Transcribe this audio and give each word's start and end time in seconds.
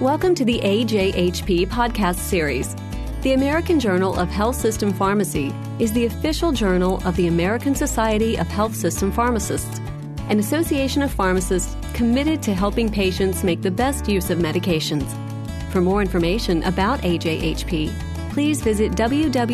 Welcome 0.00 0.36
to 0.36 0.44
the 0.44 0.60
AJHP 0.60 1.66
podcast 1.70 2.18
series. 2.18 2.76
The 3.22 3.32
American 3.32 3.80
Journal 3.80 4.16
of 4.16 4.28
Health 4.28 4.54
System 4.54 4.92
Pharmacy 4.92 5.52
is 5.80 5.92
the 5.92 6.04
official 6.06 6.52
journal 6.52 7.02
of 7.04 7.16
the 7.16 7.26
American 7.26 7.74
Society 7.74 8.36
of 8.38 8.46
Health 8.46 8.76
System 8.76 9.10
Pharmacists, 9.10 9.80
an 10.28 10.38
association 10.38 11.02
of 11.02 11.10
pharmacists 11.10 11.76
committed 11.94 12.40
to 12.44 12.54
helping 12.54 12.88
patients 12.88 13.42
make 13.42 13.60
the 13.60 13.72
best 13.72 14.08
use 14.08 14.30
of 14.30 14.38
medications. 14.38 15.10
For 15.72 15.80
more 15.80 16.00
information 16.00 16.62
about 16.62 17.00
AJHP, 17.00 18.30
please 18.30 18.60
visit 18.62 18.92
www.ajhp.org. 18.92 19.48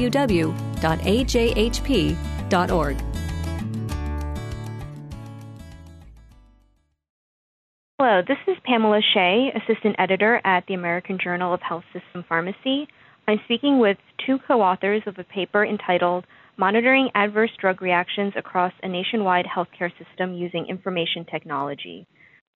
Hello, 8.07 8.21
this 8.21 8.36
is 8.46 8.61
Pamela 8.66 9.00
Shea, 9.14 9.50
Assistant 9.57 9.96
Editor 9.98 10.39
at 10.45 10.66
the 10.66 10.75
American 10.75 11.18
Journal 11.18 11.55
of 11.55 11.62
Health 11.62 11.84
System 11.91 12.23
Pharmacy. 12.28 12.87
I'm 13.27 13.41
speaking 13.47 13.78
with 13.78 13.97
two 14.27 14.37
co 14.47 14.61
authors 14.61 15.01
of 15.06 15.19
a 15.19 15.24
paper 15.24 15.65
entitled 15.65 16.27
Monitoring 16.59 17.09
Adverse 17.14 17.52
Drug 17.59 17.80
Reactions 17.80 18.34
Across 18.37 18.75
a 18.83 18.88
Nationwide 18.88 19.47
Healthcare 19.47 19.91
System 19.97 20.34
Using 20.34 20.66
Information 20.66 21.25
Technology. 21.25 22.06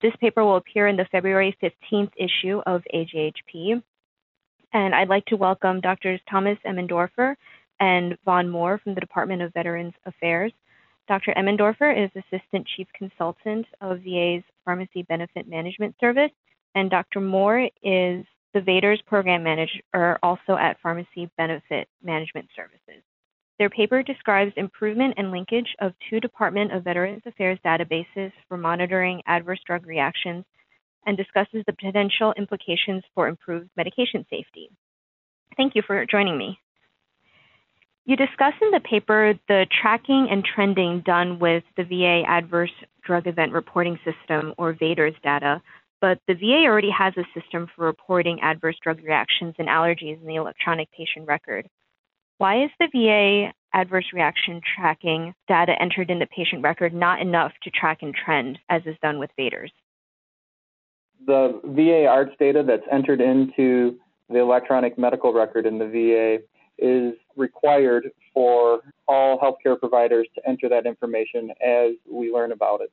This 0.03 0.13
paper 0.21 0.45
will 0.45 0.57
appear 0.57 0.87
in 0.87 0.97
the 0.97 1.09
February 1.11 1.57
15th 1.63 2.13
issue 2.19 2.61
of 2.67 2.83
AJHP. 2.95 3.83
And 4.75 4.95
I'd 4.95 5.09
like 5.09 5.25
to 5.29 5.37
welcome 5.37 5.81
Drs. 5.81 6.21
Thomas 6.31 6.59
Emmendorfer 6.67 7.37
and 7.81 8.19
Vaughn 8.27 8.51
Moore 8.51 8.83
from 8.85 8.95
the 8.95 9.01
Department 9.01 9.41
of 9.41 9.55
Veterans 9.55 9.95
Affairs. 10.05 10.53
Dr. 11.09 11.33
Emmendorfer 11.39 12.05
is 12.05 12.11
Assistant 12.15 12.69
Chief 12.77 12.87
Consultant 12.95 13.65
of 13.81 14.01
VA's 14.01 14.45
Pharmacy 14.69 15.03
Benefit 15.03 15.49
Management 15.49 15.95
Service, 15.99 16.31
and 16.75 16.91
Dr. 16.91 17.23
Moore 17.23 17.71
is 17.83 18.27
the 18.53 18.61
VADERS 18.61 19.01
Program 19.07 19.43
Manager 19.43 20.19
also 20.23 20.59
at 20.61 20.79
Pharmacy 20.83 21.31
Benefit 21.39 21.89
Management 22.05 22.51
Services. 22.55 23.03
Their 23.59 23.71
paper 23.71 24.03
describes 24.03 24.53
improvement 24.59 25.15
and 25.17 25.31
linkage 25.31 25.75
of 25.81 25.95
two 26.11 26.21
Department 26.21 26.75
of 26.75 26.85
Veterans 26.85 27.23
Affairs 27.25 27.59
databases 27.65 28.31
for 28.47 28.59
monitoring 28.59 29.23
adverse 29.27 29.61
drug 29.67 29.87
reactions 29.87 30.45
and 31.07 31.17
discusses 31.17 31.65
the 31.67 31.73
potential 31.73 32.35
implications 32.37 33.05
for 33.15 33.27
improved 33.27 33.71
medication 33.75 34.27
safety. 34.29 34.69
Thank 35.57 35.77
you 35.77 35.83
for 35.87 36.05
joining 36.05 36.37
me. 36.37 36.59
You 38.05 38.17
discuss 38.17 38.53
in 38.61 38.71
the 38.71 38.81
paper 38.81 39.33
the 39.49 39.67
tracking 39.81 40.29
and 40.31 40.45
trending 40.45 41.01
done 41.01 41.39
with 41.39 41.65
the 41.79 41.85
VA 41.85 42.23
Adverse 42.27 42.73
Drug 43.09 43.27
Event 43.27 43.53
Reporting 43.53 43.99
System, 44.05 44.53
or 44.59 44.75
VADERS 44.75 45.15
data, 45.25 45.63
but 45.99 46.21
the 46.29 46.35
VA 46.35 46.67
already 46.67 46.91
has 46.91 47.15
a 47.17 47.25
system 47.39 47.67
for 47.75 47.87
reporting 47.87 48.39
adverse 48.43 48.77
drug 48.83 49.03
reactions 49.03 49.55
and 49.59 49.67
allergies 49.67 50.21
in 50.21 50.27
the 50.27 50.35
electronic 50.35 50.91
patient 50.93 51.27
record. 51.27 51.67
Why 52.37 52.65
is 52.65 52.71
the 52.79 52.89
VA 52.93 53.53
adverse 53.73 54.05
reaction 54.13 54.61
tracking 54.77 55.35
data 55.49 55.73
entered 55.81 56.11
in 56.11 56.19
the 56.19 56.27
patient 56.27 56.63
record 56.63 56.93
not 56.93 57.23
enough 57.23 57.53
to 57.63 57.71
track 57.71 58.03
and 58.03 58.15
trend 58.15 58.59
as 58.69 58.83
is 58.85 58.97
done 59.01 59.19
with 59.19 59.31
VADERS? 59.39 59.73
The 61.27 61.61
VA 61.65 62.07
ARTS 62.07 62.33
data 62.39 62.63
that's 62.63 62.87
entered 62.93 63.23
into 63.23 63.99
the 64.29 64.39
electronic 64.39 64.99
medical 64.99 65.33
record 65.33 65.65
in 65.65 65.79
the 65.79 65.87
VA 65.87 66.45
is 66.79 67.15
required 67.37 68.11
for 68.33 68.81
all 69.07 69.39
healthcare 69.39 69.79
providers 69.79 70.29
to 70.35 70.49
enter 70.49 70.69
that 70.69 70.87
information 70.87 71.51
as 71.65 71.93
we 72.11 72.33
learn 72.33 72.53
about 72.53 72.81
it. 72.81 72.93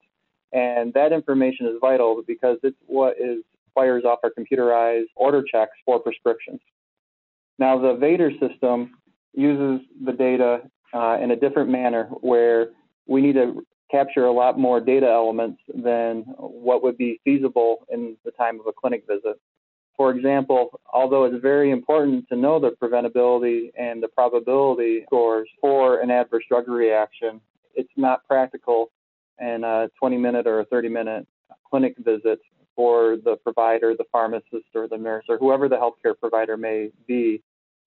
And 0.51 0.93
that 0.93 1.11
information 1.11 1.67
is 1.67 1.75
vital 1.81 2.23
because 2.25 2.57
it's 2.63 2.77
what 2.87 3.15
is 3.19 3.43
fires 3.73 4.05
off 4.05 4.19
our 4.23 4.31
computerized 4.31 5.07
order 5.15 5.43
checks 5.43 5.73
for 5.85 5.99
prescriptions. 5.99 6.61
Now, 7.59 7.77
the 7.79 7.95
VADER 7.95 8.31
system 8.39 8.95
uses 9.33 9.85
the 10.03 10.13
data 10.13 10.61
uh, 10.93 11.17
in 11.21 11.31
a 11.31 11.35
different 11.35 11.69
manner 11.69 12.05
where 12.21 12.69
we 13.05 13.21
need 13.21 13.33
to 13.33 13.65
capture 13.91 14.25
a 14.25 14.31
lot 14.31 14.57
more 14.57 14.79
data 14.79 15.07
elements 15.07 15.61
than 15.73 16.21
what 16.37 16.81
would 16.83 16.97
be 16.97 17.19
feasible 17.23 17.85
in 17.89 18.17
the 18.25 18.31
time 18.31 18.59
of 18.59 18.65
a 18.67 18.73
clinic 18.73 19.03
visit. 19.07 19.39
For 19.97 20.11
example, 20.11 20.79
although 20.91 21.23
it's 21.23 21.41
very 21.41 21.71
important 21.71 22.27
to 22.29 22.35
know 22.35 22.59
the 22.59 22.71
preventability 22.71 23.71
and 23.77 24.03
the 24.03 24.09
probability 24.09 25.03
scores 25.05 25.47
for 25.61 26.01
an 26.01 26.11
adverse 26.11 26.43
drug 26.49 26.67
reaction, 26.67 27.39
it's 27.73 27.91
not 27.95 28.27
practical 28.27 28.91
in 29.39 29.63
a 29.63 29.89
20 29.99 30.17
minute 30.17 30.47
or 30.47 30.59
a 30.59 30.65
30 30.65 30.89
minute 30.89 31.27
clinic 31.69 31.95
visit 31.99 32.39
for 32.75 33.17
the 33.23 33.37
provider, 33.37 33.95
the 33.97 34.03
pharmacist, 34.11 34.67
or 34.75 34.87
the 34.87 34.97
nurse, 34.97 35.23
or 35.29 35.37
whoever 35.37 35.69
the 35.69 35.77
healthcare 35.77 36.17
provider 36.19 36.57
may 36.57 36.89
be 37.07 37.41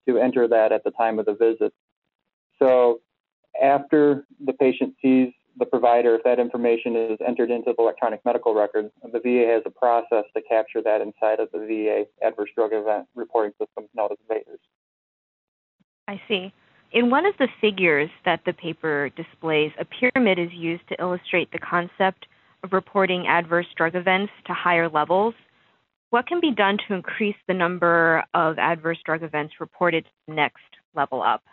to 0.07 0.17
enter 0.17 0.47
that 0.47 0.71
at 0.71 0.83
the 0.83 0.91
time 0.91 1.19
of 1.19 1.27
the 1.27 1.35
visit. 1.35 1.71
So 2.57 3.01
after 3.61 4.25
the 4.43 4.53
patient 4.53 4.95
sees 5.01 5.31
the 5.59 5.65
provider, 5.65 6.15
if 6.15 6.23
that 6.23 6.39
information 6.39 6.95
is 6.95 7.17
entered 7.25 7.51
into 7.51 7.73
the 7.75 7.83
electronic 7.83 8.23
medical 8.25 8.55
record, 8.55 8.89
the 9.03 9.19
VA 9.19 9.45
has 9.53 9.61
a 9.65 9.69
process 9.69 10.23
to 10.35 10.41
capture 10.41 10.81
that 10.81 11.01
inside 11.01 11.39
of 11.39 11.51
the 11.51 11.59
VA 11.59 12.25
adverse 12.25 12.49
drug 12.55 12.71
event 12.73 13.07
reporting 13.13 13.51
system 13.59 13.85
known 13.93 14.09
as 14.11 14.17
VADERS. 14.27 14.59
I 16.07 16.21
see. 16.27 16.53
In 16.91 17.11
one 17.11 17.25
of 17.25 17.35
the 17.37 17.47
figures 17.61 18.09
that 18.25 18.41
the 18.45 18.53
paper 18.53 19.09
displays, 19.15 19.71
a 19.79 19.85
pyramid 19.85 20.39
is 20.39 20.51
used 20.53 20.87
to 20.89 20.99
illustrate 20.99 21.51
the 21.51 21.59
concept 21.59 22.25
of 22.63 22.73
reporting 22.73 23.27
adverse 23.27 23.67
drug 23.77 23.95
events 23.95 24.31
to 24.47 24.53
higher 24.53 24.89
levels. 24.89 25.35
What 26.09 26.25
can 26.25 26.39
be 26.39 26.51
done 26.51 26.77
to 26.87 26.95
increase 26.95 27.35
the 27.47 27.53
number 27.53 28.23
of 28.33 28.57
adverse 28.57 28.97
drug 29.05 29.21
events 29.21 29.55
reported 29.59 30.05
to 30.05 30.11
the 30.27 30.33
next 30.33 30.63
level 30.95 31.21
up? 31.21 31.43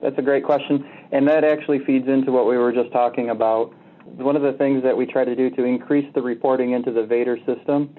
That's 0.00 0.18
a 0.18 0.22
great 0.22 0.44
question. 0.44 0.84
And 1.10 1.26
that 1.28 1.42
actually 1.44 1.84
feeds 1.84 2.06
into 2.08 2.30
what 2.30 2.46
we 2.46 2.56
were 2.56 2.72
just 2.72 2.92
talking 2.92 3.30
about. 3.30 3.74
One 4.04 4.36
of 4.36 4.42
the 4.42 4.52
things 4.52 4.82
that 4.84 4.96
we 4.96 5.06
try 5.06 5.24
to 5.24 5.34
do 5.34 5.50
to 5.50 5.64
increase 5.64 6.06
the 6.14 6.22
reporting 6.22 6.72
into 6.72 6.92
the 6.92 7.04
VADER 7.04 7.38
system 7.44 7.94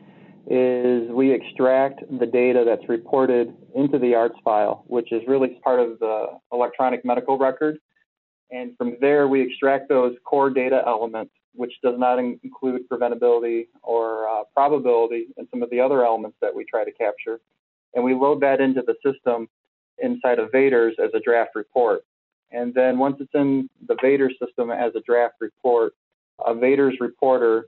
is 0.47 1.09
we 1.11 1.31
extract 1.31 2.01
the 2.19 2.25
data 2.25 2.63
that's 2.65 2.87
reported 2.87 3.53
into 3.75 3.99
the 3.99 4.15
ARTS 4.15 4.37
file, 4.43 4.83
which 4.87 5.11
is 5.11 5.21
really 5.27 5.59
part 5.63 5.79
of 5.79 5.99
the 5.99 6.27
electronic 6.51 7.03
medical 7.03 7.37
record. 7.37 7.77
And 8.49 8.75
from 8.77 8.97
there, 9.01 9.27
we 9.27 9.41
extract 9.41 9.89
those 9.89 10.15
core 10.23 10.49
data 10.49 10.81
elements, 10.87 11.33
which 11.53 11.73
does 11.83 11.99
not 11.99 12.17
include 12.17 12.89
preventability 12.89 13.67
or 13.83 14.27
uh, 14.27 14.43
probability 14.55 15.27
and 15.37 15.47
some 15.51 15.61
of 15.61 15.69
the 15.69 15.79
other 15.81 16.03
elements 16.03 16.37
that 16.41 16.55
we 16.55 16.65
try 16.65 16.83
to 16.83 16.91
capture. 16.91 17.41
And 17.93 18.03
we 18.03 18.15
load 18.15 18.41
that 18.41 18.61
into 18.61 18.81
the 18.81 18.95
system 19.05 19.49
inside 20.01 20.39
of 20.39 20.51
VADERS 20.51 20.95
as 21.03 21.11
a 21.13 21.19
draft 21.19 21.51
report. 21.55 22.01
And 22.51 22.73
then 22.73 22.97
once 22.97 23.17
it's 23.19 23.33
in 23.33 23.69
the 23.87 23.95
Vader 24.01 24.29
system 24.43 24.71
as 24.71 24.93
a 24.95 25.01
draft 25.01 25.35
report, 25.39 25.93
a 26.45 26.53
VADERS 26.53 26.99
reporter 26.99 27.67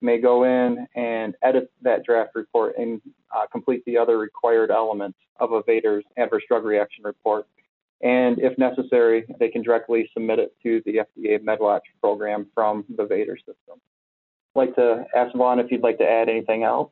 may 0.00 0.20
go 0.20 0.44
in 0.44 0.86
and 0.94 1.34
edit 1.42 1.70
that 1.82 2.04
draft 2.04 2.30
report 2.34 2.76
and 2.76 3.00
uh, 3.34 3.46
complete 3.52 3.84
the 3.84 3.98
other 3.98 4.18
required 4.18 4.70
elements 4.70 5.18
of 5.38 5.52
a 5.52 5.62
VADERS 5.62 6.04
adverse 6.16 6.42
drug 6.48 6.64
reaction 6.64 7.04
report. 7.04 7.46
And 8.00 8.40
if 8.40 8.58
necessary, 8.58 9.24
they 9.38 9.48
can 9.48 9.62
directly 9.62 10.10
submit 10.12 10.40
it 10.40 10.54
to 10.64 10.82
the 10.84 11.02
FDA 11.02 11.38
MedWatch 11.38 11.82
program 12.00 12.46
from 12.52 12.84
the 12.96 13.06
Vader 13.06 13.36
system. 13.36 13.80
I'd 14.54 14.58
like 14.58 14.74
to 14.74 15.04
ask 15.14 15.34
Vaughn 15.36 15.60
if 15.60 15.70
you'd 15.70 15.82
like 15.82 15.98
to 15.98 16.08
add 16.08 16.28
anything 16.28 16.64
else. 16.64 16.90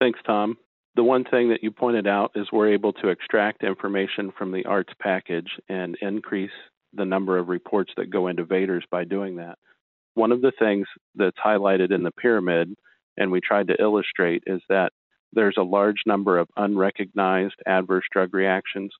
Thanks, 0.00 0.20
Tom 0.24 0.56
the 0.96 1.04
one 1.04 1.24
thing 1.24 1.50
that 1.50 1.62
you 1.62 1.70
pointed 1.70 2.06
out 2.06 2.32
is 2.34 2.48
we're 2.50 2.72
able 2.72 2.92
to 2.94 3.08
extract 3.08 3.62
information 3.62 4.32
from 4.36 4.52
the 4.52 4.64
ARTS 4.64 4.92
package 5.00 5.50
and 5.68 5.96
increase 6.00 6.50
the 6.92 7.04
number 7.04 7.38
of 7.38 7.48
reports 7.48 7.92
that 7.96 8.10
go 8.10 8.28
into 8.28 8.44
VADERS 8.44 8.84
by 8.90 9.04
doing 9.04 9.36
that. 9.36 9.58
One 10.14 10.32
of 10.32 10.40
the 10.40 10.52
things 10.58 10.86
that's 11.14 11.36
highlighted 11.38 11.92
in 11.92 12.02
the 12.02 12.10
pyramid, 12.10 12.74
and 13.16 13.30
we 13.30 13.40
tried 13.40 13.68
to 13.68 13.80
illustrate, 13.80 14.42
is 14.46 14.60
that 14.68 14.92
there's 15.32 15.56
a 15.58 15.62
large 15.62 16.02
number 16.06 16.38
of 16.38 16.48
unrecognized 16.56 17.60
adverse 17.66 18.04
drug 18.10 18.34
reactions, 18.34 18.92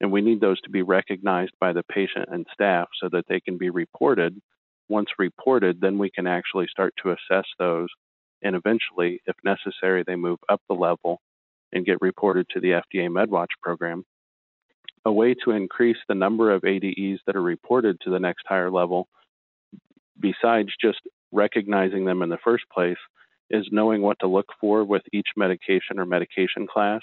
and 0.00 0.12
we 0.12 0.20
need 0.20 0.40
those 0.40 0.60
to 0.62 0.70
be 0.70 0.82
recognized 0.82 1.52
by 1.60 1.72
the 1.72 1.84
patient 1.84 2.28
and 2.30 2.46
staff 2.52 2.88
so 3.00 3.08
that 3.10 3.24
they 3.28 3.40
can 3.40 3.56
be 3.56 3.70
reported. 3.70 4.38
Once 4.88 5.08
reported, 5.18 5.80
then 5.80 5.98
we 5.98 6.10
can 6.10 6.26
actually 6.26 6.66
start 6.68 6.92
to 7.02 7.10
assess 7.10 7.46
those, 7.58 7.88
and 8.42 8.56
eventually, 8.56 9.20
if 9.26 9.36
necessary, 9.44 10.02
they 10.06 10.16
move 10.16 10.38
up 10.48 10.60
the 10.68 10.74
level 10.74 11.20
and 11.72 11.86
get 11.86 12.00
reported 12.00 12.46
to 12.50 12.60
the 12.60 12.70
FDA 12.70 13.08
MedWatch 13.08 13.48
program. 13.62 14.04
A 15.04 15.12
way 15.12 15.34
to 15.44 15.52
increase 15.52 15.96
the 16.08 16.14
number 16.14 16.50
of 16.50 16.64
ADEs 16.64 17.20
that 17.26 17.36
are 17.36 17.42
reported 17.42 18.00
to 18.00 18.10
the 18.10 18.18
next 18.18 18.44
higher 18.46 18.70
level, 18.70 19.08
besides 20.18 20.70
just 20.80 21.00
recognizing 21.32 22.04
them 22.04 22.22
in 22.22 22.28
the 22.28 22.38
first 22.42 22.64
place, 22.72 22.98
is 23.50 23.66
knowing 23.70 24.02
what 24.02 24.18
to 24.20 24.26
look 24.26 24.48
for 24.60 24.84
with 24.84 25.02
each 25.12 25.28
medication 25.36 25.98
or 25.98 26.04
medication 26.04 26.66
class. 26.66 27.00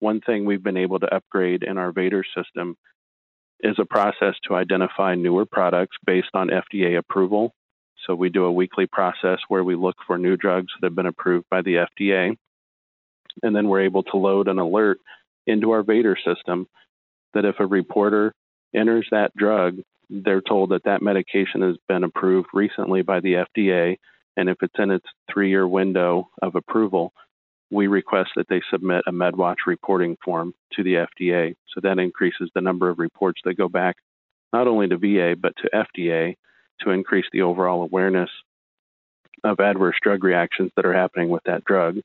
One 0.00 0.20
thing 0.20 0.44
we've 0.44 0.62
been 0.62 0.76
able 0.76 1.00
to 1.00 1.14
upgrade 1.14 1.62
in 1.62 1.78
our 1.78 1.92
VADER 1.92 2.24
system 2.36 2.76
is 3.60 3.76
a 3.78 3.84
process 3.84 4.34
to 4.46 4.54
identify 4.54 5.14
newer 5.14 5.46
products 5.46 5.96
based 6.04 6.30
on 6.34 6.48
FDA 6.48 6.98
approval. 6.98 7.54
So 8.06 8.14
we 8.14 8.28
do 8.28 8.44
a 8.44 8.52
weekly 8.52 8.86
process 8.86 9.38
where 9.48 9.62
we 9.62 9.76
look 9.76 9.96
for 10.06 10.18
new 10.18 10.36
drugs 10.36 10.72
that 10.80 10.88
have 10.88 10.96
been 10.96 11.06
approved 11.06 11.46
by 11.50 11.62
the 11.62 11.86
FDA 12.00 12.36
And 13.42 13.54
then 13.54 13.68
we're 13.68 13.82
able 13.82 14.02
to 14.04 14.16
load 14.16 14.48
an 14.48 14.58
alert 14.58 14.98
into 15.46 15.72
our 15.72 15.82
Vader 15.82 16.16
system 16.16 16.66
that 17.34 17.44
if 17.44 17.56
a 17.58 17.66
reporter 17.66 18.34
enters 18.74 19.06
that 19.10 19.34
drug, 19.36 19.78
they're 20.10 20.42
told 20.42 20.70
that 20.70 20.84
that 20.84 21.02
medication 21.02 21.62
has 21.62 21.76
been 21.88 22.04
approved 22.04 22.48
recently 22.52 23.02
by 23.02 23.20
the 23.20 23.44
FDA. 23.56 23.96
And 24.36 24.48
if 24.48 24.58
it's 24.62 24.78
in 24.78 24.90
its 24.90 25.06
three 25.32 25.50
year 25.50 25.66
window 25.66 26.28
of 26.42 26.54
approval, 26.54 27.12
we 27.70 27.86
request 27.86 28.30
that 28.36 28.48
they 28.48 28.60
submit 28.70 29.04
a 29.06 29.12
MedWatch 29.12 29.66
reporting 29.66 30.16
form 30.22 30.52
to 30.74 30.82
the 30.82 31.06
FDA. 31.06 31.54
So 31.74 31.80
that 31.82 31.98
increases 31.98 32.50
the 32.54 32.60
number 32.60 32.90
of 32.90 32.98
reports 32.98 33.40
that 33.44 33.56
go 33.56 33.68
back 33.68 33.96
not 34.52 34.68
only 34.68 34.88
to 34.88 34.98
VA, 34.98 35.34
but 35.40 35.54
to 35.56 35.70
FDA 35.74 36.36
to 36.82 36.90
increase 36.90 37.24
the 37.32 37.42
overall 37.42 37.82
awareness 37.82 38.28
of 39.44 39.60
adverse 39.60 39.96
drug 40.02 40.22
reactions 40.22 40.70
that 40.76 40.84
are 40.84 40.92
happening 40.92 41.30
with 41.30 41.42
that 41.44 41.64
drug. 41.64 41.98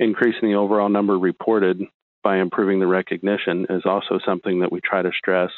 Increasing 0.00 0.48
the 0.48 0.56
overall 0.56 0.88
number 0.88 1.18
reported 1.18 1.82
by 2.22 2.38
improving 2.38 2.80
the 2.80 2.86
recognition 2.86 3.66
is 3.68 3.82
also 3.84 4.18
something 4.24 4.60
that 4.60 4.72
we 4.72 4.80
try 4.80 5.02
to 5.02 5.10
stress. 5.16 5.50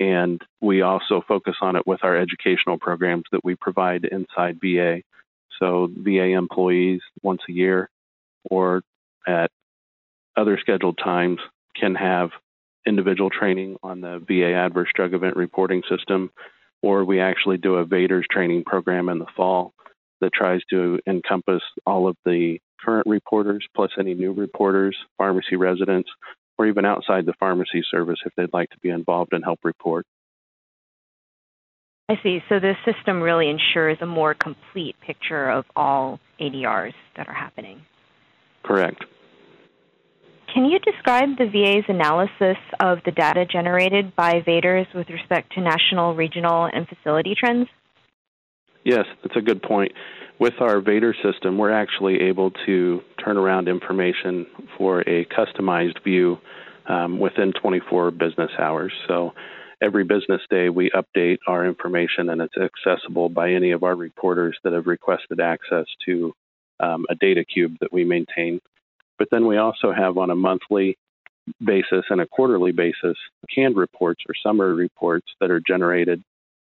And 0.00 0.40
we 0.60 0.82
also 0.82 1.22
focus 1.26 1.56
on 1.60 1.76
it 1.76 1.86
with 1.86 2.04
our 2.04 2.16
educational 2.16 2.78
programs 2.78 3.24
that 3.32 3.44
we 3.44 3.54
provide 3.54 4.04
inside 4.04 4.60
VA. 4.60 5.02
So, 5.58 5.88
VA 5.92 6.32
employees 6.32 7.00
once 7.22 7.40
a 7.48 7.52
year 7.52 7.90
or 8.48 8.82
at 9.26 9.50
other 10.36 10.58
scheduled 10.60 10.98
times 10.98 11.40
can 11.74 11.94
have 11.96 12.30
individual 12.86 13.30
training 13.30 13.76
on 13.82 14.00
the 14.00 14.18
VA 14.26 14.54
adverse 14.54 14.88
drug 14.94 15.14
event 15.14 15.36
reporting 15.36 15.82
system, 15.88 16.30
or 16.82 17.04
we 17.04 17.20
actually 17.20 17.58
do 17.58 17.76
a 17.76 17.84
VADERS 17.84 18.24
training 18.30 18.64
program 18.64 19.08
in 19.08 19.18
the 19.18 19.26
fall 19.36 19.72
that 20.20 20.32
tries 20.32 20.60
to 20.70 20.98
encompass 21.06 21.62
all 21.86 22.08
of 22.08 22.16
the 22.24 22.58
current 22.84 23.06
reporters 23.06 23.66
plus 23.74 23.90
any 23.98 24.14
new 24.14 24.32
reporters, 24.32 24.96
pharmacy 25.16 25.56
residents, 25.56 26.08
or 26.58 26.66
even 26.66 26.84
outside 26.84 27.26
the 27.26 27.34
pharmacy 27.38 27.82
service 27.90 28.18
if 28.24 28.32
they'd 28.36 28.52
like 28.52 28.70
to 28.70 28.78
be 28.80 28.90
involved 28.90 29.32
and 29.32 29.44
help 29.44 29.60
report. 29.62 30.04
I 32.08 32.18
see. 32.22 32.40
So 32.48 32.58
the 32.58 32.74
system 32.84 33.20
really 33.20 33.50
ensures 33.50 33.98
a 34.00 34.06
more 34.06 34.34
complete 34.34 34.96
picture 35.06 35.50
of 35.50 35.66
all 35.76 36.18
ADRs 36.40 36.94
that 37.16 37.28
are 37.28 37.34
happening. 37.34 37.82
Correct. 38.64 39.04
Can 40.52 40.64
you 40.64 40.78
describe 40.78 41.36
the 41.36 41.46
VA's 41.46 41.84
analysis 41.88 42.56
of 42.80 42.98
the 43.04 43.10
data 43.10 43.44
generated 43.44 44.16
by 44.16 44.42
VADERS 44.46 44.86
with 44.94 45.10
respect 45.10 45.52
to 45.52 45.60
national, 45.60 46.14
regional, 46.14 46.64
and 46.72 46.88
facility 46.88 47.34
trends? 47.38 47.68
Yes, 48.84 49.04
that's 49.22 49.36
a 49.36 49.42
good 49.42 49.62
point. 49.62 49.92
With 50.38 50.54
our 50.60 50.80
VADER 50.80 51.14
system, 51.22 51.58
we're 51.58 51.72
actually 51.72 52.22
able 52.22 52.52
to 52.66 53.02
turn 53.22 53.36
around 53.36 53.68
information 53.68 54.46
for 54.76 55.00
a 55.00 55.24
customized 55.26 56.02
view 56.04 56.38
um, 56.86 57.18
within 57.18 57.52
24 57.52 58.12
business 58.12 58.50
hours. 58.58 58.92
So 59.08 59.34
every 59.82 60.04
business 60.04 60.40
day, 60.48 60.68
we 60.68 60.90
update 60.90 61.38
our 61.46 61.66
information 61.66 62.30
and 62.30 62.40
it's 62.40 62.54
accessible 62.56 63.28
by 63.28 63.52
any 63.52 63.72
of 63.72 63.82
our 63.82 63.94
reporters 63.96 64.56
that 64.64 64.72
have 64.72 64.86
requested 64.86 65.40
access 65.40 65.86
to 66.06 66.32
um, 66.80 67.04
a 67.10 67.14
data 67.14 67.44
cube 67.44 67.76
that 67.80 67.92
we 67.92 68.04
maintain. 68.04 68.60
But 69.18 69.28
then 69.30 69.46
we 69.46 69.56
also 69.56 69.92
have 69.92 70.16
on 70.16 70.30
a 70.30 70.36
monthly 70.36 70.96
basis 71.64 72.04
and 72.10 72.20
a 72.20 72.26
quarterly 72.26 72.72
basis 72.72 73.16
canned 73.52 73.76
reports 73.76 74.22
or 74.28 74.34
summary 74.42 74.74
reports 74.74 75.26
that 75.40 75.50
are 75.50 75.60
generated. 75.66 76.22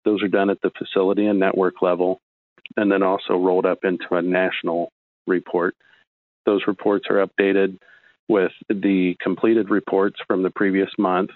Those 0.05 0.23
are 0.23 0.27
done 0.27 0.49
at 0.49 0.61
the 0.61 0.71
facility 0.77 1.25
and 1.25 1.39
network 1.39 1.81
level 1.81 2.21
and 2.75 2.91
then 2.91 3.03
also 3.03 3.33
rolled 3.35 3.65
up 3.65 3.79
into 3.83 4.07
a 4.11 4.21
national 4.21 4.91
report. 5.25 5.75
Those 6.45 6.61
reports 6.67 7.05
are 7.09 7.25
updated 7.25 7.79
with 8.27 8.51
the 8.69 9.15
completed 9.21 9.69
reports 9.69 10.19
from 10.27 10.44
the 10.44 10.49
previous 10.49 10.89
month, 10.97 11.29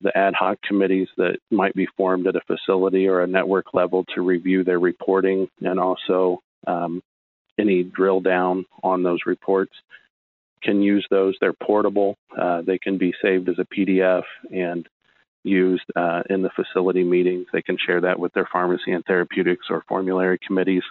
the 0.00 0.16
ad 0.16 0.34
hoc 0.34 0.58
committees 0.66 1.08
that 1.18 1.38
might 1.50 1.74
be 1.74 1.86
formed 1.96 2.26
at 2.26 2.36
a 2.36 2.40
facility 2.46 3.06
or 3.06 3.20
a 3.20 3.26
network 3.26 3.74
level 3.74 4.04
to 4.14 4.22
review 4.22 4.64
their 4.64 4.78
reporting 4.78 5.48
and 5.60 5.78
also 5.78 6.40
um, 6.66 7.02
any 7.58 7.82
drill 7.82 8.20
down 8.20 8.64
on 8.82 9.02
those 9.02 9.20
reports 9.26 9.72
can 10.62 10.82
use 10.82 11.06
those. 11.10 11.36
They're 11.40 11.52
portable. 11.52 12.16
Uh, 12.36 12.62
they 12.62 12.78
can 12.78 12.98
be 12.98 13.14
saved 13.22 13.48
as 13.48 13.58
a 13.58 13.64
PDF 13.64 14.22
and 14.50 14.86
used 15.44 15.84
uh, 15.96 16.22
in 16.28 16.42
the 16.42 16.50
facility 16.50 17.04
meetings. 17.04 17.46
They 17.52 17.62
can 17.62 17.78
share 17.78 18.00
that 18.02 18.18
with 18.18 18.32
their 18.32 18.48
pharmacy 18.52 18.92
and 18.92 19.04
therapeutics 19.04 19.66
or 19.70 19.84
formulary 19.88 20.38
committees. 20.46 20.82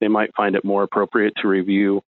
They 0.00 0.08
might 0.08 0.34
find 0.34 0.54
it 0.54 0.64
more 0.64 0.82
appropriate 0.82 1.34
to 1.42 1.48
review, 1.48 2.02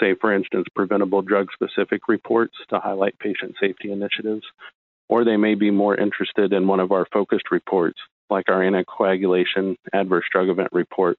say, 0.00 0.14
for 0.20 0.32
instance, 0.32 0.66
preventable 0.74 1.22
drug 1.22 1.48
specific 1.52 2.08
reports 2.08 2.54
to 2.70 2.80
highlight 2.80 3.18
patient 3.18 3.54
safety 3.60 3.92
initiatives. 3.92 4.44
Or 5.08 5.24
they 5.24 5.36
may 5.36 5.54
be 5.54 5.70
more 5.70 5.94
interested 5.94 6.52
in 6.52 6.66
one 6.66 6.80
of 6.80 6.90
our 6.90 7.06
focused 7.12 7.50
reports, 7.52 7.98
like 8.28 8.48
our 8.48 8.60
anticoagulation 8.60 9.76
adverse 9.92 10.24
drug 10.32 10.48
event 10.48 10.70
report, 10.72 11.16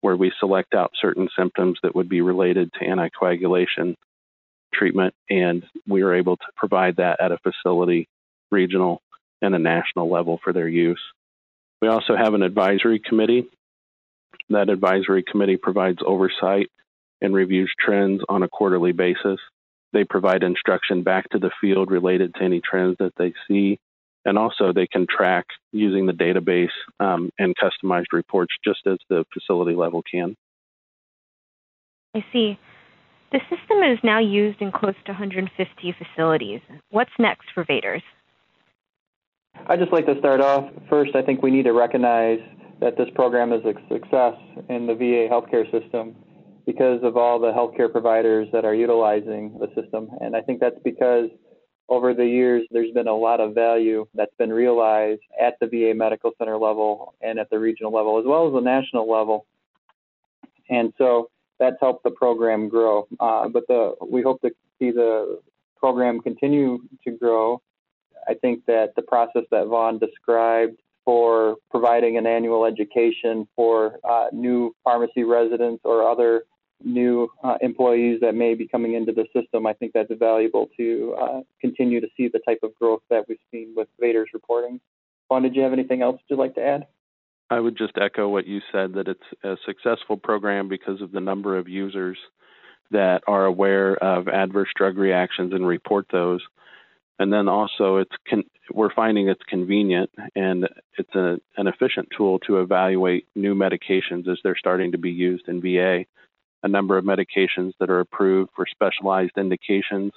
where 0.00 0.16
we 0.16 0.32
select 0.40 0.74
out 0.74 0.92
certain 1.00 1.28
symptoms 1.36 1.78
that 1.82 1.94
would 1.94 2.08
be 2.08 2.20
related 2.20 2.72
to 2.72 2.86
anticoagulation 2.86 3.94
treatment, 4.74 5.14
and 5.30 5.64
we 5.86 6.02
are 6.02 6.14
able 6.14 6.36
to 6.36 6.46
provide 6.56 6.96
that 6.96 7.20
at 7.20 7.32
a 7.32 7.38
facility, 7.38 8.08
regional, 8.50 9.00
and 9.42 9.54
a 9.54 9.58
national 9.58 10.10
level 10.10 10.40
for 10.42 10.52
their 10.52 10.68
use. 10.68 11.00
We 11.80 11.88
also 11.88 12.16
have 12.16 12.34
an 12.34 12.42
advisory 12.42 12.98
committee. 12.98 13.48
That 14.50 14.70
advisory 14.70 15.22
committee 15.22 15.56
provides 15.56 15.98
oversight 16.04 16.70
and 17.20 17.34
reviews 17.34 17.72
trends 17.78 18.22
on 18.28 18.42
a 18.42 18.48
quarterly 18.48 18.92
basis. 18.92 19.38
They 19.92 20.04
provide 20.04 20.42
instruction 20.42 21.02
back 21.02 21.28
to 21.30 21.38
the 21.38 21.50
field 21.60 21.90
related 21.90 22.34
to 22.34 22.42
any 22.42 22.60
trends 22.60 22.96
that 22.98 23.12
they 23.16 23.32
see, 23.46 23.78
and 24.24 24.36
also 24.36 24.72
they 24.72 24.86
can 24.86 25.06
track 25.08 25.46
using 25.72 26.06
the 26.06 26.12
database 26.12 26.68
um, 27.00 27.30
and 27.38 27.54
customized 27.56 28.12
reports 28.12 28.54
just 28.64 28.80
as 28.86 28.98
the 29.08 29.24
facility 29.32 29.74
level 29.74 30.02
can. 30.02 30.36
I 32.14 32.24
see. 32.32 32.58
The 33.30 33.40
system 33.50 33.82
is 33.82 33.98
now 34.02 34.18
used 34.18 34.60
in 34.62 34.72
close 34.72 34.94
to 35.04 35.12
150 35.12 35.94
facilities. 35.98 36.60
What's 36.90 37.10
next 37.18 37.46
for 37.54 37.64
VADERS? 37.64 38.02
I'd 39.66 39.78
just 39.78 39.92
like 39.92 40.06
to 40.06 40.18
start 40.18 40.40
off. 40.40 40.70
First, 40.88 41.14
I 41.14 41.22
think 41.22 41.42
we 41.42 41.50
need 41.50 41.64
to 41.64 41.72
recognize 41.72 42.40
that 42.80 42.96
this 42.96 43.08
program 43.14 43.52
is 43.52 43.62
a 43.64 43.74
success 43.92 44.34
in 44.68 44.86
the 44.86 44.94
VA 44.94 45.28
healthcare 45.30 45.70
system 45.70 46.14
because 46.64 47.00
of 47.02 47.16
all 47.16 47.38
the 47.38 47.50
healthcare 47.52 47.90
providers 47.90 48.48
that 48.52 48.64
are 48.64 48.74
utilizing 48.74 49.58
the 49.58 49.68
system. 49.80 50.10
And 50.20 50.36
I 50.36 50.40
think 50.42 50.60
that's 50.60 50.78
because 50.84 51.30
over 51.88 52.12
the 52.12 52.26
years, 52.26 52.66
there's 52.70 52.92
been 52.92 53.08
a 53.08 53.16
lot 53.16 53.40
of 53.40 53.54
value 53.54 54.06
that's 54.14 54.34
been 54.38 54.52
realized 54.52 55.22
at 55.40 55.54
the 55.60 55.66
VA 55.66 55.94
Medical 55.94 56.32
Center 56.38 56.58
level 56.58 57.14
and 57.22 57.38
at 57.38 57.48
the 57.50 57.58
regional 57.58 57.92
level, 57.92 58.18
as 58.18 58.26
well 58.26 58.46
as 58.46 58.52
the 58.52 58.60
national 58.60 59.10
level. 59.10 59.46
And 60.68 60.92
so 60.98 61.30
that's 61.58 61.76
helped 61.80 62.04
the 62.04 62.10
program 62.10 62.68
grow. 62.68 63.08
Uh, 63.18 63.48
but 63.48 63.66
the, 63.68 63.94
we 64.06 64.22
hope 64.22 64.40
to 64.42 64.50
see 64.78 64.90
the 64.90 65.40
program 65.78 66.20
continue 66.20 66.80
to 67.04 67.10
grow. 67.10 67.62
I 68.26 68.34
think 68.34 68.66
that 68.66 68.94
the 68.96 69.02
process 69.02 69.42
that 69.50 69.66
Vaughn 69.66 69.98
described 69.98 70.80
for 71.04 71.56
providing 71.70 72.18
an 72.18 72.26
annual 72.26 72.64
education 72.64 73.48
for 73.56 73.98
uh, 74.08 74.26
new 74.32 74.74
pharmacy 74.84 75.24
residents 75.24 75.80
or 75.84 76.08
other 76.08 76.42
new 76.84 77.28
uh, 77.42 77.56
employees 77.60 78.20
that 78.20 78.34
may 78.34 78.54
be 78.54 78.68
coming 78.68 78.94
into 78.94 79.12
the 79.12 79.24
system, 79.34 79.66
I 79.66 79.72
think 79.72 79.92
that's 79.92 80.12
valuable 80.18 80.68
to 80.76 81.16
uh, 81.20 81.40
continue 81.60 82.00
to 82.00 82.08
see 82.16 82.28
the 82.28 82.40
type 82.40 82.60
of 82.62 82.74
growth 82.74 83.02
that 83.10 83.24
we've 83.28 83.38
seen 83.50 83.72
with 83.76 83.88
VADERS 84.00 84.28
reporting. 84.32 84.80
Vaughn, 85.28 85.42
did 85.42 85.56
you 85.56 85.62
have 85.62 85.72
anything 85.72 86.02
else 86.02 86.20
you'd 86.28 86.38
like 86.38 86.54
to 86.54 86.62
add? 86.62 86.86
I 87.50 87.60
would 87.60 87.76
just 87.76 87.96
echo 87.98 88.28
what 88.28 88.46
you 88.46 88.60
said 88.70 88.94
that 88.94 89.08
it's 89.08 89.20
a 89.42 89.56
successful 89.64 90.18
program 90.18 90.68
because 90.68 91.00
of 91.00 91.12
the 91.12 91.20
number 91.20 91.56
of 91.56 91.68
users 91.68 92.18
that 92.90 93.22
are 93.26 93.46
aware 93.46 93.96
of 93.96 94.28
adverse 94.28 94.68
drug 94.76 94.98
reactions 94.98 95.52
and 95.52 95.66
report 95.66 96.06
those. 96.12 96.42
And 97.18 97.32
then 97.32 97.48
also, 97.48 97.96
it's 97.96 98.14
con- 98.28 98.44
we're 98.72 98.94
finding 98.94 99.28
it's 99.28 99.42
convenient 99.48 100.10
and 100.36 100.68
it's 100.98 101.14
a, 101.14 101.38
an 101.56 101.66
efficient 101.66 102.08
tool 102.16 102.38
to 102.40 102.60
evaluate 102.60 103.26
new 103.34 103.54
medications 103.54 104.28
as 104.28 104.38
they're 104.42 104.56
starting 104.56 104.92
to 104.92 104.98
be 104.98 105.10
used 105.10 105.48
in 105.48 105.60
VA. 105.60 106.04
A 106.62 106.68
number 106.68 106.98
of 106.98 107.04
medications 107.04 107.72
that 107.80 107.90
are 107.90 108.00
approved 108.00 108.50
for 108.54 108.66
specialized 108.66 109.36
indications 109.36 110.12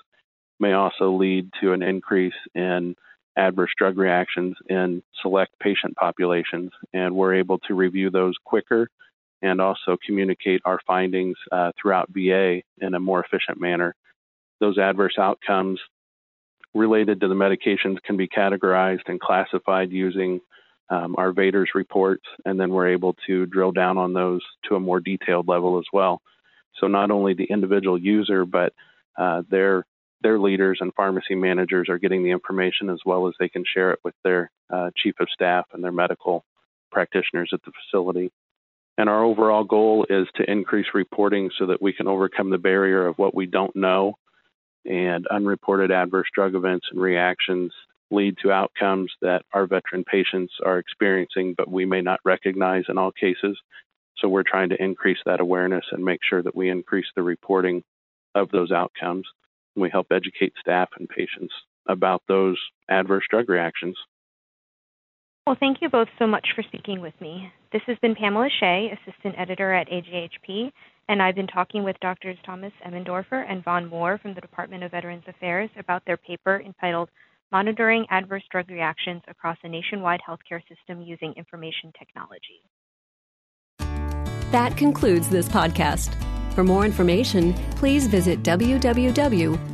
may 0.60 0.74
also 0.74 1.12
lead 1.12 1.50
to 1.62 1.74
an 1.74 1.82
increase 1.82 2.34
in 2.54 2.96
adverse 3.38 3.72
drug 3.78 3.98
reactions 3.98 4.56
in 4.70 5.02
select 5.22 5.58
patient 5.60 5.96
populations, 5.96 6.72
and 6.94 7.16
we're 7.16 7.36
able 7.36 7.60
to 7.60 7.74
review 7.74 8.10
those 8.10 8.36
quicker 8.44 8.90
and 9.42 9.60
also 9.60 9.98
communicate 10.06 10.62
our 10.66 10.80
findings 10.86 11.38
uh, 11.52 11.72
throughout 11.80 12.10
VA 12.10 12.62
in 12.80 12.94
a 12.94 13.00
more 13.00 13.24
efficient 13.24 13.60
manner. 13.60 13.96
Those 14.60 14.78
adverse 14.78 15.16
outcomes 15.18 15.80
related 16.74 17.22
to 17.22 17.28
the 17.28 17.36
medications 17.36 18.02
can 18.04 18.18
be 18.18 18.28
categorized 18.28 19.08
and 19.08 19.20
classified 19.20 19.92
using 19.92 20.40
um, 20.90 21.16
our 21.18 21.32
VADERS 21.32 21.70
reports, 21.74 22.26
and 22.46 22.60
then 22.60 22.70
we're 22.70 22.90
able 22.90 23.16
to 23.28 23.46
drill 23.46 23.72
down 23.72 23.98
on 23.98 24.14
those 24.14 24.42
to 24.68 24.76
a 24.76 24.80
more 24.80 25.00
detailed 25.00 25.48
level 25.48 25.80
as 25.80 25.86
well. 25.94 26.22
So 26.80 26.88
not 26.88 27.12
only 27.12 27.34
the 27.34 27.46
individual 27.46 27.98
user, 27.98 28.46
but 28.46 28.74
uh, 29.18 29.44
their 29.50 29.86
their 30.22 30.38
leaders 30.38 30.78
and 30.82 30.94
pharmacy 30.94 31.34
managers 31.34 31.90
are 31.90 31.98
getting 31.98 32.24
the 32.24 32.30
information 32.30 32.90
as 32.90 33.00
well 33.04 33.28
as 33.28 33.34
they 33.40 33.50
can 33.50 33.64
share 33.66 33.92
it 33.92 34.00
with 34.04 34.14
their 34.24 34.52
uh, 34.70 34.92
chief 34.96 35.16
of 35.20 35.28
staff 35.34 35.66
and 35.74 35.84
their 35.84 35.92
medical 35.92 36.46
practitioners 36.92 37.50
at 37.54 37.62
the 37.64 37.72
facility. 37.72 38.32
And 39.00 39.10
our 39.10 39.24
overall 39.24 39.64
goal 39.64 40.06
is 40.10 40.28
to 40.36 40.50
increase 40.50 40.86
reporting 40.94 41.50
so 41.58 41.68
that 41.68 41.82
we 41.82 41.92
can 41.92 42.08
overcome 42.08 42.52
the 42.52 42.60
barrier 42.60 43.08
of 43.08 43.18
what 43.18 43.34
we 43.34 43.48
don't 43.48 43.76
know 43.76 44.18
and 44.86 45.28
unreported 45.28 45.92
adverse 45.92 46.28
drug 46.34 46.56
events 46.56 46.88
and 46.92 47.02
reactions 47.02 47.72
lead 48.10 48.38
to 48.42 48.52
outcomes 48.52 49.12
that 49.22 49.44
our 49.54 49.66
veteran 49.66 50.04
patients 50.04 50.54
are 50.66 50.80
experiencing, 50.80 51.54
but 51.58 51.72
we 51.72 51.86
may 51.86 52.02
not 52.02 52.20
recognize 52.26 52.84
in 52.90 52.98
all 52.98 53.12
cases. 53.12 53.58
So 54.18 54.28
we're 54.28 54.44
trying 54.44 54.70
to 54.70 54.84
increase 54.84 55.20
that 55.26 55.40
awareness 55.40 55.86
and 55.92 56.04
make 56.04 56.20
sure 56.28 56.44
that 56.44 56.56
we 56.56 56.70
increase 56.70 57.06
the 57.16 57.24
reporting 57.24 57.84
of 58.36 58.50
those 58.52 58.72
outcomes. 58.72 59.26
We 59.76 59.90
help 59.90 60.08
educate 60.12 60.54
staff 60.60 60.90
and 61.00 61.08
patients 61.08 61.54
about 61.88 62.22
those 62.28 62.58
adverse 62.90 63.24
drug 63.30 63.50
reactions. 63.50 63.98
Well, 65.48 65.58
thank 65.60 65.78
you 65.82 65.90
both 65.90 66.10
so 66.20 66.28
much 66.28 66.50
for 66.56 66.64
speaking 66.64 67.02
with 67.02 67.20
me. 67.20 67.52
This 67.74 67.82
has 67.88 67.98
been 68.02 68.16
Pamela 68.16 68.50
Shea, 68.60 68.92
Assistant 68.92 69.36
Editor 69.38 69.74
at 69.74 69.90
AJHP, 69.90 70.72
and 71.08 71.22
I've 71.22 71.36
been 71.36 71.48
talking 71.48 71.84
with 71.84 71.96
Drs. 72.02 72.38
Thomas 72.46 72.74
Emmendorfer 72.86 73.46
and 73.50 73.64
Vaughn 73.64 73.88
Moore 73.88 74.18
from 74.18 74.34
the 74.34 74.42
Department 74.42 74.84
of 74.84 74.92
Veterans 74.92 75.24
Affairs 75.28 75.70
about 75.78 76.04
their 76.06 76.18
paper 76.18 76.62
entitled 76.66 77.10
Monitoring 77.52 78.06
Adverse 78.10 78.44
Drug 78.52 78.70
Reactions 78.70 79.22
Across 79.28 79.58
a 79.64 79.70
Nationwide 79.70 80.22
Healthcare 80.28 80.62
System 80.70 81.02
Using 81.02 81.34
Information 81.34 81.92
Technology. 81.98 82.62
That 84.52 84.76
concludes 84.78 85.30
this 85.30 85.48
podcast. 85.48 86.16
For 86.54 86.64
more 86.64 86.86
information, 86.86 87.54
please 87.76 88.08
visit 88.08 88.44
www.ajhp.org. 88.44 89.72